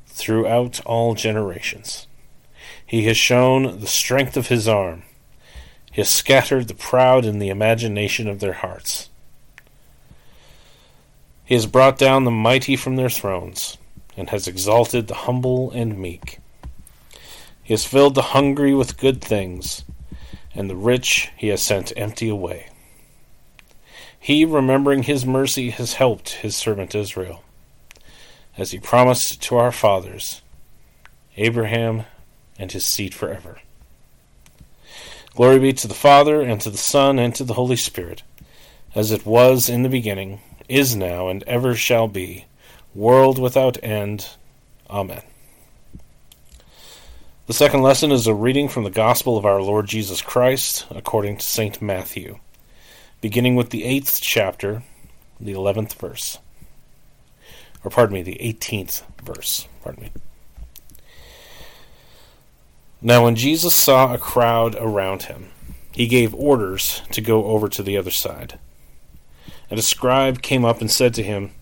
throughout 0.07 0.81
all 0.85 1.15
generations. 1.15 2.07
He 2.85 3.05
has 3.05 3.17
shown 3.17 3.81
the 3.81 3.87
strength 3.87 4.37
of 4.37 4.49
his 4.49 4.67
arm. 4.67 5.03
He 5.93 6.01
has 6.01 6.09
scattered 6.09 6.69
the 6.69 6.75
proud 6.75 7.25
in 7.25 7.39
the 7.39 7.51
imagination 7.51 8.29
of 8.29 8.41
their 8.41 8.55
hearts. 8.55 9.09
He 11.45 11.55
has 11.55 11.67
brought 11.67 11.99
down 11.99 12.25
the 12.25 12.31
mighty 12.31 12.75
from 12.75 12.97
their 12.97 13.11
thrones, 13.11 13.79
and 14.17 14.31
has 14.31 14.49
exalted 14.49 15.07
the 15.07 15.15
humble 15.15 15.71
and 15.71 15.99
meek. 15.99 16.41
He 17.67 17.75
has 17.75 17.85
filled 17.85 18.15
the 18.15 18.31
hungry 18.31 18.77
with 18.77 18.97
good 18.97 19.21
things, 19.21 19.83
and 20.55 20.71
the 20.71 20.77
rich 20.77 21.31
he 21.37 21.49
has 21.49 21.61
sent 21.61 21.93
empty 21.97 22.29
away. 22.29 22.69
He, 24.21 24.45
remembering 24.45 25.03
his 25.03 25.27
mercy, 25.27 25.71
has 25.71 25.95
helped 25.95 26.29
his 26.43 26.55
servant 26.55 26.95
Israel, 26.95 27.43
as 28.57 28.71
he 28.71 28.79
promised 28.79 29.43
to 29.43 29.57
our 29.57 29.73
fathers, 29.73 30.43
Abraham 31.37 32.05
and 32.57 32.71
his 32.71 32.87
seed 32.87 33.15
forever. 33.15 33.59
Glory 35.35 35.59
be 35.59 35.73
to 35.73 35.89
the 35.89 35.95
Father, 35.95 36.43
and 36.43 36.61
to 36.61 36.71
the 36.71 36.79
Son, 36.79 37.19
and 37.19 37.35
to 37.35 37.43
the 37.43 37.55
Holy 37.55 37.75
Spirit, 37.75 38.23
as 38.95 39.11
it 39.11 39.27
was 39.27 39.69
in 39.69 39.83
the 39.83 39.89
beginning, 39.89 40.39
is 40.69 40.95
now, 40.95 41.27
and 41.27 41.43
ever 41.49 41.75
shall 41.75 42.07
be, 42.07 42.45
world 42.95 43.41
without 43.41 43.77
end. 43.83 44.29
Amen. 44.89 45.23
The 47.47 47.55
second 47.55 47.83
lesson 47.83 48.11
is 48.11 48.27
a 48.27 48.35
reading 48.35 48.69
from 48.69 48.83
the 48.83 48.91
Gospel 48.91 49.39
of 49.39 49.47
our 49.47 49.63
Lord 49.63 49.87
Jesus 49.87 50.21
Christ, 50.21 50.85
according 50.91 51.37
to 51.37 51.47
St. 51.47 51.81
Matthew, 51.81 52.41
beginning 53.21 53.55
with 53.55 53.71
the 53.71 53.85
eighth 53.85 54.19
chapter, 54.21 54.83
the 55.39 55.53
eleventh 55.53 55.95
verse. 55.95 56.39
Or, 57.85 57.91
pardon 57.93 58.15
me, 58.15 58.23
the 58.23 58.43
eighteenth 58.43 59.05
verse. 59.23 59.69
Pardon 59.85 60.03
me. 60.03 60.13
Now, 63.01 63.23
when 63.23 63.37
Jesus 63.37 63.75
saw 63.75 64.13
a 64.13 64.19
crowd 64.19 64.75
around 64.75 65.23
him, 65.23 65.51
he 65.93 66.09
gave 66.09 66.35
orders 66.35 67.03
to 67.13 67.21
go 67.21 67.45
over 67.45 67.69
to 67.69 67.83
the 67.85 67.97
other 67.97 68.11
side. 68.11 68.59
And 69.71 69.79
a 69.79 69.83
scribe 69.83 70.43
came 70.43 70.65
up 70.65 70.81
and 70.81 70.91
said 70.91 71.15
to 71.15 71.23
him, 71.23 71.53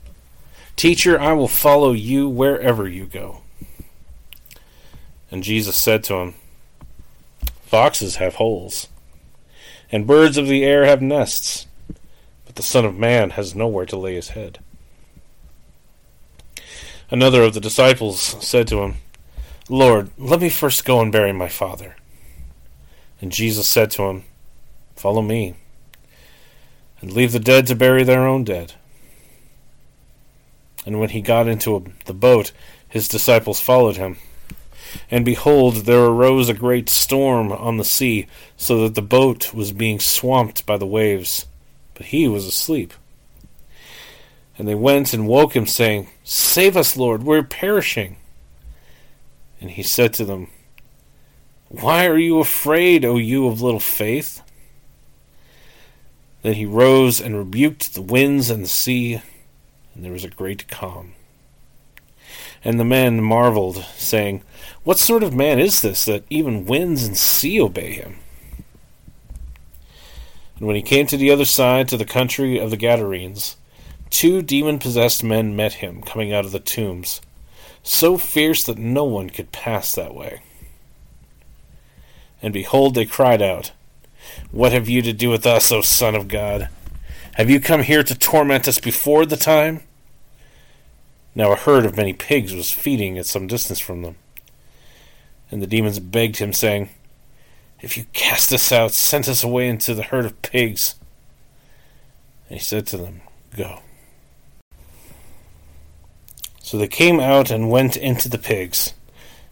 Teacher, 0.77 1.21
I 1.21 1.35
will 1.35 1.47
follow 1.47 1.93
you 1.93 2.27
wherever 2.27 2.89
you 2.89 3.05
go. 3.05 3.43
And 5.35 5.43
Jesus 5.43 5.75
said 5.75 6.05
to 6.05 6.15
him, 6.15 6.35
Foxes 7.67 8.17
have 8.17 8.37
holes, 8.37 8.87
and 9.91 10.07
birds 10.07 10.39
of 10.39 10.47
the 10.47 10.63
air 10.63 10.85
have 10.85 11.03
nests, 11.03 11.67
but 12.47 12.55
the 12.55 12.63
Son 12.63 12.85
of 12.85 12.97
Man 12.97 13.31
has 13.31 13.53
nowhere 13.53 13.85
to 13.87 13.97
lay 13.97 14.15
his 14.15 14.29
head. 14.29 14.61
Another 17.11 17.43
of 17.43 17.53
the 17.53 17.61
disciples 17.61 18.21
said 18.47 18.69
to 18.69 18.83
him, 18.83 18.95
Lord, 19.69 20.09
let 20.17 20.41
me 20.41 20.49
first 20.49 20.85
go 20.85 21.01
and 21.01 21.11
bury 21.11 21.33
my 21.33 21.49
father. 21.49 21.97
And 23.21 23.33
Jesus 23.33 23.67
said 23.67 23.91
to 23.91 24.05
him, 24.05 24.23
Follow 24.95 25.21
me, 25.21 25.57
and 27.01 27.13
leave 27.13 27.33
the 27.33 27.41
dead 27.41 27.67
to 27.67 27.75
bury 27.75 28.05
their 28.05 28.25
own 28.25 28.45
dead. 28.45 28.75
And 30.87 31.01
when 31.01 31.09
he 31.09 31.21
got 31.21 31.49
into 31.49 31.75
a, 31.75 31.83
the 32.05 32.15
boat, 32.15 32.53
his 32.89 33.09
disciples 33.09 33.59
followed 33.59 33.97
him. 33.97 34.19
And 35.11 35.25
behold, 35.25 35.77
there 35.87 36.05
arose 36.05 36.49
a 36.49 36.55
great 36.55 36.89
storm 36.89 37.53
on 37.53 37.77
the 37.77 37.85
sea, 37.85 38.27
so 38.57 38.83
that 38.83 38.95
the 38.95 39.03
boat 39.03 39.55
was 39.55 39.73
being 39.73 40.01
swamped 40.01 40.67
by 40.67 40.77
the 40.77 40.87
waves. 40.87 41.47
But 41.95 42.07
he 42.07 42.29
was 42.29 42.47
asleep. 42.47 42.93
And 44.57 44.69
they 44.69 44.75
went 44.75 45.13
and 45.13 45.27
woke 45.27 45.55
him, 45.55 45.67
saying, 45.67 46.09
Save 46.23 46.77
us, 46.77 46.97
Lord, 46.97 47.23
we're 47.23 47.43
perishing. 47.43 48.17
And 49.61 49.71
he 49.71 49.83
said 49.83 50.13
to 50.15 50.25
them, 50.25 50.49
Why 51.69 52.07
are 52.07 52.19
you 52.19 52.41
afraid, 52.41 53.05
O 53.05 53.17
you 53.17 53.47
of 53.49 53.61
little 53.61 53.81
faith? 53.81 54.43
Then 56.43 56.55
he 56.55 56.67
rose 56.67 57.21
and 57.21 57.37
rebuked 57.37 57.95
the 57.95 58.03
winds 58.03 58.51
and 58.51 58.65
the 58.65 58.69
sea, 58.69 59.23
and 59.95 60.05
there 60.05 60.13
was 60.13 60.25
a 60.25 60.29
great 60.29 60.69
calm. 60.69 61.15
And 62.65 62.81
the 62.81 62.85
men 62.85 63.23
marveled, 63.23 63.85
saying, 63.97 64.43
What 64.83 64.99
sort 64.99 65.23
of 65.23 65.35
man 65.35 65.61
is 65.61 65.83
this 65.83 66.05
that 66.07 66.25
even 66.31 66.65
winds 66.65 67.05
and 67.05 67.17
sea 67.17 67.61
obey 67.61 67.93
him? 67.93 68.17
And 70.57 70.67
when 70.67 70.77
he 70.77 70.83
came 70.83 71.07
to 71.09 71.17
the 71.17 71.31
other 71.31 71.45
side, 71.45 71.89
to 71.89 71.97
the 71.97 72.05
country 72.05 72.59
of 72.59 72.71
the 72.71 72.77
Gadarenes, 72.77 73.57
two 74.09 74.41
demon 74.41 74.79
possessed 74.79 75.23
men 75.23 75.55
met 75.55 75.75
him, 75.75 76.01
coming 76.01 76.33
out 76.33 76.45
of 76.45 76.53
the 76.53 76.61
tombs 76.61 77.21
so 77.85 78.17
fierce 78.17 78.65
that 78.65 78.79
no 78.79 79.05
one 79.05 79.31
could 79.31 79.53
pass 79.53 79.95
that 79.95 80.15
way. 80.15 80.41
And 82.43 82.53
behold, 82.53 82.95
they 82.95 83.05
cried 83.05 83.43
out, 83.43 83.73
What 84.51 84.73
have 84.73 84.89
you 84.89 85.03
to 85.03 85.13
do 85.13 85.31
with 85.31 85.47
us, 85.47 85.71
O 85.71 85.83
Son 85.83 86.15
of 86.15 86.27
God? 86.27 86.69
Have 87.35 87.51
you 87.51 87.61
come 87.61 87.83
here 87.83 88.03
to 88.03 88.19
torment 88.19 88.67
us 88.67 88.79
before 88.79 89.27
the 89.27 89.37
time? 89.37 89.83
Now 91.35 91.53
a 91.53 91.57
herd 91.57 91.85
of 91.85 91.97
many 91.97 92.13
pigs 92.13 92.55
was 92.55 92.71
feeding 92.71 93.19
at 93.19 93.27
some 93.27 93.47
distance 93.47 93.81
from 93.81 94.03
them. 94.03 94.17
And 95.51 95.61
the 95.61 95.67
demons 95.67 95.99
begged 95.99 96.37
him, 96.39 96.53
saying, 96.53 96.91
If 97.81 97.97
you 97.97 98.05
cast 98.13 98.53
us 98.53 98.71
out, 98.71 98.93
send 98.93 99.29
us 99.29 99.43
away 99.43 99.69
into 99.69 99.95
the 99.95 100.05
herd 100.05 100.25
of 100.25 100.41
pigs. 100.43 100.95
And 102.49 102.59
he 102.59 102.65
said 102.65 102.87
to 102.89 102.97
them, 102.97 103.21
Go. 103.57 103.81
So 106.63 106.79
they 106.79 106.89
came 106.89 107.21
out 107.21 107.51
and 107.51 107.71
went 107.71 107.97
into 107.97 108.29
the 108.29 108.39
pigs. 108.39 108.95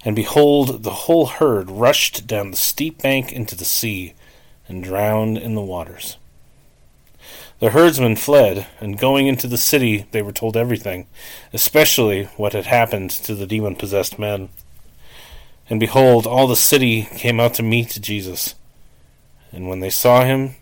And 0.04 0.16
behold, 0.16 0.82
the 0.82 0.90
whole 0.90 1.26
herd 1.26 1.70
rushed 1.70 2.26
down 2.26 2.50
the 2.50 2.56
steep 2.56 3.02
bank 3.02 3.32
into 3.32 3.54
the 3.54 3.64
sea, 3.64 4.14
and 4.66 4.82
drowned 4.82 5.38
in 5.38 5.54
the 5.54 5.60
waters. 5.60 6.16
The 7.62 7.70
herdsmen 7.70 8.16
fled, 8.16 8.66
and 8.80 8.98
going 8.98 9.28
into 9.28 9.46
the 9.46 9.56
city, 9.56 10.06
they 10.10 10.20
were 10.20 10.32
told 10.32 10.56
everything, 10.56 11.06
especially 11.52 12.24
what 12.36 12.54
had 12.54 12.66
happened 12.66 13.10
to 13.10 13.36
the 13.36 13.46
demon 13.46 13.76
possessed 13.76 14.18
men. 14.18 14.48
And 15.70 15.78
behold, 15.78 16.26
all 16.26 16.48
the 16.48 16.56
city 16.56 17.02
came 17.04 17.38
out 17.38 17.54
to 17.54 17.62
meet 17.62 18.00
Jesus. 18.00 18.56
And 19.52 19.68
when 19.68 19.78
they 19.78 19.90
saw 19.90 20.24
him, 20.24 20.56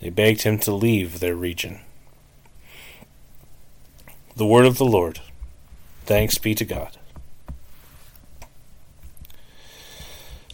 they 0.00 0.08
begged 0.08 0.40
him 0.40 0.58
to 0.60 0.72
leave 0.72 1.20
their 1.20 1.36
region. 1.36 1.80
The 4.36 4.46
word 4.46 4.64
of 4.64 4.78
the 4.78 4.86
Lord. 4.86 5.20
Thanks 6.06 6.38
be 6.38 6.54
to 6.54 6.64
God. 6.64 6.96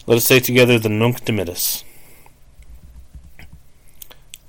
Let 0.05 0.17
us 0.17 0.25
say 0.25 0.41
together 0.41 0.77
the 0.77 0.89
Nunc 0.89 1.23
Dimittis. 1.23 1.85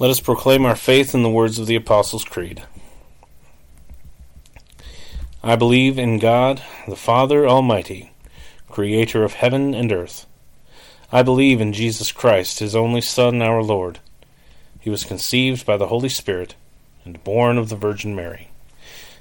Let 0.00 0.10
us 0.10 0.20
proclaim 0.20 0.64
our 0.64 0.76
faith 0.76 1.12
in 1.12 1.24
the 1.24 1.28
words 1.28 1.58
of 1.58 1.66
the 1.66 1.74
Apostles' 1.74 2.24
Creed. 2.24 2.62
I 5.42 5.56
believe 5.56 5.98
in 5.98 6.20
God, 6.20 6.62
the 6.86 6.94
Father 6.94 7.48
Almighty, 7.48 8.12
creator 8.70 9.24
of 9.24 9.32
heaven 9.32 9.74
and 9.74 9.90
earth. 9.90 10.26
I 11.10 11.24
believe 11.24 11.60
in 11.60 11.72
Jesus 11.72 12.12
Christ, 12.12 12.60
his 12.60 12.76
only 12.76 13.00
Son, 13.00 13.42
our 13.42 13.60
Lord. 13.60 13.98
He 14.78 14.88
was 14.88 15.02
conceived 15.02 15.66
by 15.66 15.76
the 15.76 15.88
Holy 15.88 16.08
Spirit 16.08 16.54
and 17.04 17.24
born 17.24 17.58
of 17.58 17.68
the 17.68 17.74
Virgin 17.74 18.14
Mary. 18.14 18.50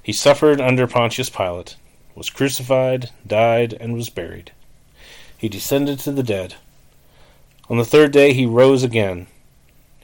He 0.04 0.14
suffered 0.14 0.62
under 0.62 0.86
Pontius 0.86 1.32
Pilate, 1.32 1.76
was 2.14 2.30
crucified, 2.30 3.10
died, 3.26 3.74
and 3.74 3.96
was 3.96 4.12
buried. 4.12 4.52
He 5.40 5.50
descended 5.50 5.98
to 6.02 6.12
the 6.12 6.22
dead. 6.22 6.54
On 7.68 7.80
the 7.80 7.86
third 7.86 8.12
day 8.12 8.34
he 8.34 8.46
rose 8.46 8.84
again. 8.84 9.26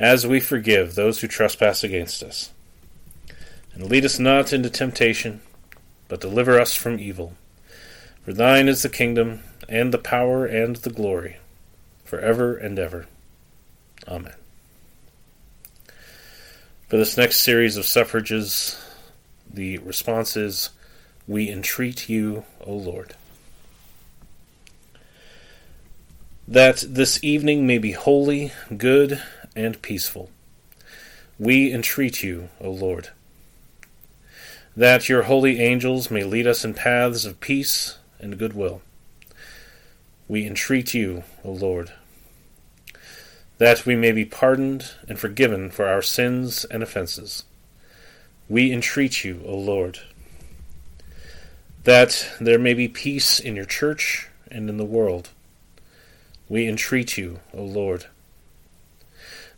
as 0.00 0.26
we 0.26 0.40
forgive 0.40 0.94
those 0.94 1.20
who 1.20 1.28
trespass 1.28 1.84
against 1.84 2.22
us. 2.22 2.50
And 3.74 3.84
lead 3.84 4.06
us 4.06 4.18
not 4.18 4.52
into 4.52 4.70
temptation, 4.70 5.42
but 6.08 6.22
deliver 6.22 6.58
us 6.58 6.74
from 6.74 6.98
evil. 6.98 7.34
For 8.24 8.32
thine 8.32 8.66
is 8.66 8.82
the 8.82 8.88
kingdom, 8.88 9.42
and 9.68 9.92
the 9.92 9.98
power, 9.98 10.46
and 10.46 10.76
the 10.76 10.90
glory, 10.90 11.36
for 12.02 12.18
ever 12.18 12.56
and 12.56 12.78
ever. 12.78 13.06
Amen. 14.08 14.34
For 16.88 16.96
this 16.96 17.16
next 17.16 17.40
series 17.40 17.76
of 17.76 17.84
suffrages, 17.84 18.82
the 19.48 19.78
response 19.78 20.36
is 20.36 20.70
We 21.28 21.50
entreat 21.50 22.08
you, 22.08 22.44
O 22.62 22.72
Lord. 22.72 23.14
That 26.48 26.82
this 26.88 27.22
evening 27.22 27.66
may 27.66 27.78
be 27.78 27.92
holy, 27.92 28.50
good, 28.76 29.22
and 29.54 29.80
peaceful. 29.82 30.30
We 31.38 31.72
entreat 31.72 32.22
you, 32.22 32.50
O 32.60 32.70
Lord. 32.70 33.10
That 34.76 35.08
your 35.08 35.22
holy 35.22 35.60
angels 35.60 36.10
may 36.10 36.24
lead 36.24 36.46
us 36.46 36.64
in 36.64 36.74
paths 36.74 37.24
of 37.24 37.40
peace 37.40 37.98
and 38.18 38.38
goodwill. 38.38 38.82
We 40.28 40.46
entreat 40.46 40.94
you, 40.94 41.24
O 41.44 41.50
Lord 41.50 41.92
that 43.60 43.84
we 43.84 43.94
may 43.94 44.10
be 44.10 44.24
pardoned 44.24 44.90
and 45.06 45.18
forgiven 45.18 45.70
for 45.70 45.86
our 45.86 46.00
sins 46.00 46.64
and 46.70 46.82
offenses. 46.82 47.44
We 48.48 48.72
entreat 48.72 49.22
you, 49.22 49.42
O 49.44 49.54
Lord, 49.54 49.98
that 51.84 52.26
there 52.40 52.58
may 52.58 52.72
be 52.72 52.88
peace 52.88 53.38
in 53.38 53.54
your 53.54 53.66
church 53.66 54.30
and 54.50 54.70
in 54.70 54.78
the 54.78 54.84
world. 54.86 55.28
We 56.48 56.66
entreat 56.66 57.18
you, 57.18 57.40
O 57.52 57.62
Lord, 57.62 58.06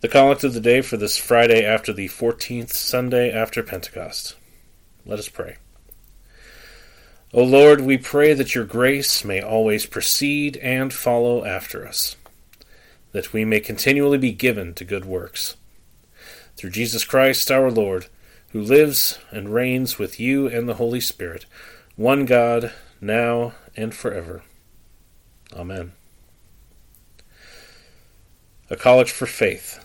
The 0.00 0.08
collect 0.08 0.44
of 0.44 0.54
the 0.54 0.60
day 0.60 0.80
for 0.80 0.96
this 0.96 1.16
Friday 1.16 1.64
after 1.64 1.92
the 1.92 2.08
14th 2.08 2.70
Sunday 2.70 3.32
after 3.32 3.62
Pentecost. 3.62 4.36
Let 5.04 5.18
us 5.18 5.28
pray. 5.28 5.56
O 7.32 7.42
Lord, 7.42 7.80
we 7.80 7.98
pray 7.98 8.32
that 8.34 8.54
your 8.54 8.64
grace 8.64 9.24
may 9.24 9.40
always 9.40 9.86
precede 9.86 10.56
and 10.58 10.92
follow 10.92 11.44
after 11.44 11.86
us 11.86 12.16
that 13.12 13.32
we 13.32 13.44
may 13.44 13.60
continually 13.60 14.18
be 14.18 14.32
given 14.32 14.74
to 14.74 14.84
good 14.84 15.04
works. 15.04 15.56
Through 16.56 16.70
Jesus 16.70 17.04
Christ 17.04 17.50
our 17.50 17.70
Lord, 17.70 18.06
who 18.50 18.60
lives 18.60 19.18
and 19.30 19.52
reigns 19.52 19.98
with 19.98 20.18
you 20.18 20.46
and 20.46 20.68
the 20.68 20.74
Holy 20.74 21.00
Spirit, 21.00 21.46
one 21.96 22.24
God, 22.24 22.72
now 23.00 23.54
and 23.76 23.94
forever. 23.94 24.42
Amen. 25.52 25.92
A 28.70 28.76
Collect 28.76 29.10
for 29.10 29.26
Faith. 29.26 29.84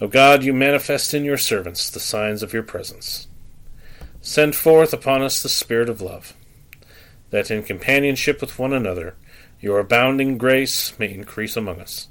O 0.00 0.08
God, 0.08 0.42
you 0.42 0.52
manifest 0.52 1.14
in 1.14 1.24
your 1.24 1.38
servants 1.38 1.88
the 1.88 2.00
signs 2.00 2.42
of 2.42 2.52
your 2.52 2.62
presence. 2.62 3.28
Send 4.20 4.54
forth 4.54 4.92
upon 4.92 5.22
us 5.22 5.42
the 5.42 5.48
Spirit 5.48 5.88
of 5.88 6.02
love 6.02 6.34
that 7.30 7.50
in 7.50 7.62
companionship 7.62 8.40
with 8.40 8.58
one 8.58 8.72
another 8.72 9.14
your 9.60 9.78
abounding 9.78 10.36
grace 10.36 10.96
may 10.98 11.12
increase 11.12 11.56
among 11.56 11.80
us. 11.80 12.08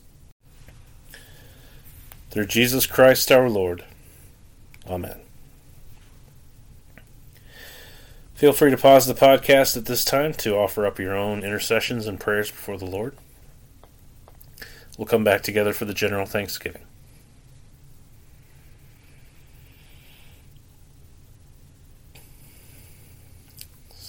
Through 2.31 2.47
Jesus 2.47 2.87
Christ 2.87 3.31
our 3.31 3.49
Lord. 3.49 3.85
Amen. 4.87 5.19
Feel 8.33 8.51
free 8.51 8.71
to 8.71 8.77
pause 8.77 9.05
the 9.05 9.13
podcast 9.13 9.77
at 9.77 9.85
this 9.85 10.03
time 10.03 10.33
to 10.33 10.55
offer 10.55 10.85
up 10.85 10.99
your 10.99 11.15
own 11.15 11.43
intercessions 11.43 12.07
and 12.07 12.19
prayers 12.19 12.51
before 12.51 12.77
the 12.77 12.85
Lord. 12.85 13.15
We'll 14.97 15.07
come 15.07 15.23
back 15.23 15.41
together 15.41 15.71
for 15.71 15.85
the 15.85 15.93
general 15.93 16.25
thanksgiving. 16.25 16.81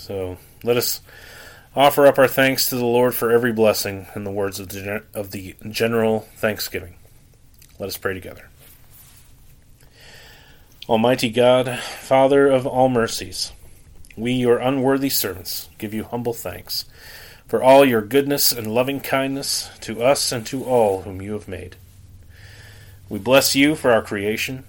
So 0.06 0.38
let 0.62 0.76
us 0.76 1.00
offer 1.74 2.06
up 2.06 2.16
our 2.16 2.28
thanks 2.28 2.68
to 2.68 2.76
the 2.76 2.84
Lord 2.84 3.12
for 3.12 3.32
every 3.32 3.52
blessing 3.52 4.06
in 4.14 4.22
the 4.22 4.30
words 4.30 4.60
of 4.60 4.68
the, 4.68 5.02
of 5.12 5.32
the 5.32 5.56
general 5.68 6.28
thanksgiving. 6.36 6.94
Let 7.80 7.88
us 7.88 7.96
pray 7.96 8.14
together. 8.14 8.48
Almighty 10.88 11.28
God, 11.28 11.80
Father 11.80 12.46
of 12.46 12.68
all 12.68 12.88
mercies, 12.88 13.50
we, 14.16 14.30
your 14.30 14.58
unworthy 14.58 15.10
servants, 15.10 15.70
give 15.76 15.92
you 15.92 16.04
humble 16.04 16.32
thanks 16.32 16.84
for 17.48 17.60
all 17.60 17.84
your 17.84 18.00
goodness 18.00 18.52
and 18.52 18.72
loving 18.72 19.00
kindness 19.00 19.70
to 19.80 20.04
us 20.04 20.30
and 20.30 20.46
to 20.46 20.64
all 20.64 21.02
whom 21.02 21.20
you 21.20 21.32
have 21.32 21.48
made. 21.48 21.74
We 23.08 23.18
bless 23.18 23.56
you 23.56 23.74
for 23.74 23.90
our 23.90 24.02
creation, 24.02 24.62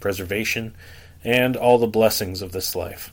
preservation, 0.00 0.74
and 1.22 1.56
all 1.56 1.76
the 1.76 1.86
blessings 1.86 2.40
of 2.40 2.52
this 2.52 2.74
life 2.74 3.12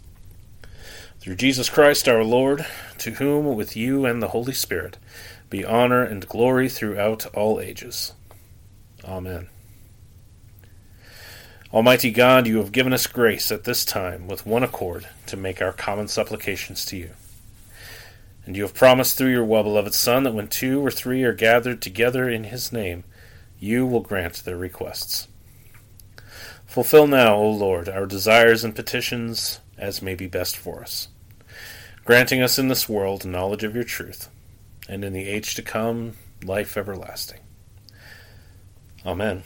through 1.21 1.35
Jesus 1.35 1.69
Christ 1.69 2.09
our 2.09 2.23
Lord, 2.23 2.65
to 2.97 3.11
whom, 3.11 3.55
with 3.55 3.77
you 3.77 4.05
and 4.05 4.23
the 4.23 4.29
Holy 4.29 4.53
Spirit, 4.53 4.97
be 5.51 5.63
honor 5.63 6.03
and 6.03 6.27
glory 6.27 6.67
throughout 6.67 7.27
all 7.35 7.59
ages. 7.59 8.13
Amen. 9.05 9.47
Almighty 11.71 12.09
God, 12.11 12.47
you 12.47 12.57
have 12.57 12.71
given 12.71 12.91
us 12.91 13.05
grace 13.05 13.51
at 13.51 13.65
this 13.65 13.85
time 13.85 14.27
with 14.27 14.47
one 14.47 14.63
accord 14.63 15.07
to 15.27 15.37
make 15.37 15.61
our 15.61 15.71
common 15.71 16.07
supplications 16.07 16.85
to 16.85 16.97
you. 16.97 17.11
And 18.45 18.57
you 18.57 18.63
have 18.63 18.73
promised 18.73 19.15
through 19.15 19.31
your 19.31 19.45
well 19.45 19.61
beloved 19.61 19.93
Son 19.93 20.23
that 20.23 20.33
when 20.33 20.47
two 20.47 20.83
or 20.83 20.89
three 20.89 21.23
are 21.23 21.33
gathered 21.33 21.83
together 21.83 22.27
in 22.27 22.45
his 22.45 22.73
name, 22.73 23.03
you 23.59 23.85
will 23.85 24.01
grant 24.01 24.43
their 24.43 24.57
requests. 24.57 25.27
Fulfill 26.65 27.05
now, 27.05 27.35
O 27.35 27.51
Lord, 27.51 27.87
our 27.87 28.07
desires 28.07 28.63
and 28.63 28.75
petitions 28.75 29.59
as 29.81 30.01
may 30.01 30.15
be 30.15 30.27
best 30.27 30.55
for 30.55 30.81
us, 30.81 31.07
granting 32.05 32.41
us 32.41 32.57
in 32.57 32.67
this 32.67 32.89
world 32.89 33.25
knowledge 33.25 33.63
of 33.63 33.75
your 33.75 33.83
truth, 33.83 34.29
and 34.87 35.03
in 35.03 35.13
the 35.13 35.27
age 35.27 35.55
to 35.55 35.61
come 35.61 36.13
life 36.43 36.77
everlasting. 36.77 37.39
Amen. 39.05 39.43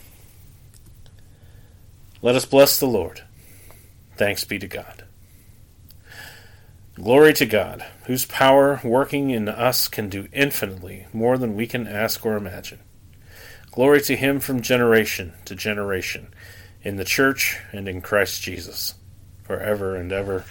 Let 2.22 2.36
us 2.36 2.46
bless 2.46 2.80
the 2.80 2.88
Lord. 2.88 3.24
Thanks 4.18 4.44
be 4.44 4.58
to 4.60 4.68
God. 4.68 5.04
Glory 6.96 7.34
to 7.34 7.46
God, 7.46 7.86
whose 8.06 8.26
power 8.26 8.80
working 8.82 9.30
in 9.30 9.50
us 9.50 9.90
can 9.90 10.08
do 10.08 10.30
infinitely 10.32 11.08
more 11.12 11.38
than 11.38 11.56
we 11.56 11.68
can 11.68 11.88
ask 11.88 12.26
or 12.26 12.38
imagine. 12.38 12.80
Glory 13.70 14.02
to 14.04 14.16
him 14.16 14.40
from 14.40 14.62
generation 14.62 15.34
to 15.44 15.56
generation, 15.56 16.30
in 16.84 16.96
the 16.96 17.04
church 17.04 17.60
and 17.74 17.90
in 17.90 18.00
Christ 18.00 18.42
Jesus, 18.42 18.94
forever 19.44 19.98
and 19.98 20.14
ever. 20.14 20.46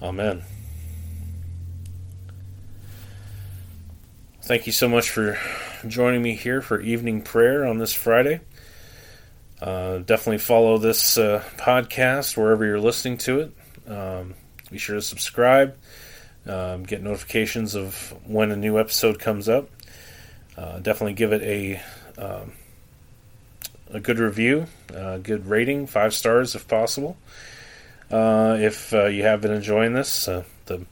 Amen. 0.00 0.42
Thank 4.50 4.66
you 4.66 4.72
so 4.72 4.88
much 4.88 5.10
for 5.10 5.38
joining 5.86 6.22
me 6.22 6.34
here 6.34 6.60
for 6.60 6.80
evening 6.80 7.22
prayer 7.22 7.64
on 7.64 7.78
this 7.78 7.92
Friday. 7.92 8.40
Uh, 9.60 9.98
definitely 9.98 10.38
follow 10.38 10.76
this 10.76 11.16
uh, 11.16 11.44
podcast 11.56 12.36
wherever 12.36 12.64
you're 12.64 12.80
listening 12.80 13.16
to 13.18 13.42
it. 13.42 13.52
Um, 13.88 14.34
be 14.68 14.76
sure 14.76 14.96
to 14.96 15.02
subscribe, 15.02 15.76
um, 16.48 16.82
get 16.82 17.00
notifications 17.00 17.76
of 17.76 18.12
when 18.26 18.50
a 18.50 18.56
new 18.56 18.80
episode 18.80 19.20
comes 19.20 19.48
up. 19.48 19.70
Uh, 20.56 20.80
definitely 20.80 21.12
give 21.12 21.32
it 21.32 21.42
a 21.42 21.80
um, 22.20 22.52
a 23.92 24.00
good 24.00 24.18
review, 24.18 24.66
a 24.92 25.20
good 25.20 25.46
rating, 25.46 25.86
five 25.86 26.12
stars 26.12 26.56
if 26.56 26.66
possible. 26.66 27.16
Uh, 28.10 28.56
if 28.58 28.92
uh, 28.92 29.04
you 29.06 29.22
have 29.22 29.42
been 29.42 29.52
enjoying 29.52 29.92
this, 29.92 30.26
uh, 30.26 30.42
the 30.66 30.84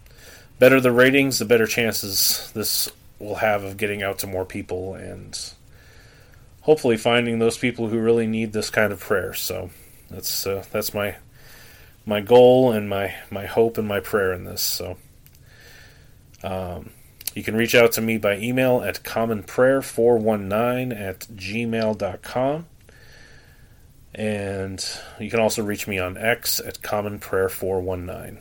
better 0.61 0.81
the 0.81 0.93
ratings, 0.93 1.41
the 1.41 1.45
better 1.45 1.67
chances 1.67 2.53
this 2.55 2.93
will 3.19 3.37
have 3.37 3.65
of 3.65 3.77
getting 3.77 4.03
out 4.03 4.19
to 4.21 4.27
more 4.27 4.45
people 4.45 4.95
and 4.95 5.39
hopefully 6.63 6.97
finding 6.97 7.39
those 7.39 7.57
people 7.59 7.89
who 7.89 7.99
really 7.99 8.27
need 8.27 8.53
this 8.53 8.71
kind 8.71 8.93
of 8.93 9.01
prayer. 9.01 9.35
So 9.35 9.71
that's 10.11 10.47
uh, 10.47 10.65
that's 10.71 10.95
my 10.95 11.17
my 12.07 12.21
goal 12.21 12.73
and 12.73 12.89
my 12.89 13.15
my 13.31 13.47
hope 13.47 13.79
and 13.79 13.89
my 13.89 14.01
prayer 14.01 14.33
in 14.33 14.45
this. 14.45 14.63
So 14.63 14.97
um, 16.43 16.91
you 17.35 17.43
can 17.43 17.57
reach 17.57 17.75
out 17.75 17.93
to 17.93 18.01
me 18.01 18.19
by 18.19 18.37
email 18.39 18.83
at 18.83 19.03
commonprayer419 19.03 20.99
at 20.99 21.21
gmail.com. 21.21 22.67
And 24.15 24.85
you 25.21 25.31
can 25.31 25.39
also 25.39 25.63
reach 25.63 25.87
me 25.87 25.99
on 25.99 26.17
X 26.17 26.61
at 26.61 26.81
commonprayer419. 26.81 28.39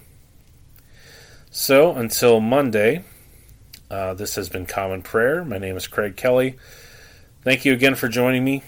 So 1.51 1.93
until 1.93 2.39
Monday, 2.39 3.03
uh, 3.89 4.13
this 4.13 4.35
has 4.35 4.49
been 4.49 4.65
Common 4.65 5.01
Prayer. 5.01 5.43
My 5.43 5.57
name 5.57 5.77
is 5.77 5.87
Craig 5.87 6.15
Kelly. 6.15 6.55
Thank 7.43 7.65
you 7.65 7.73
again 7.73 7.95
for 7.95 8.07
joining 8.07 8.43
me. 8.43 8.63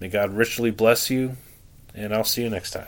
May 0.00 0.08
God 0.08 0.30
richly 0.30 0.70
bless 0.70 1.10
you, 1.10 1.36
and 1.94 2.14
I'll 2.14 2.24
see 2.24 2.42
you 2.42 2.50
next 2.50 2.70
time. 2.70 2.86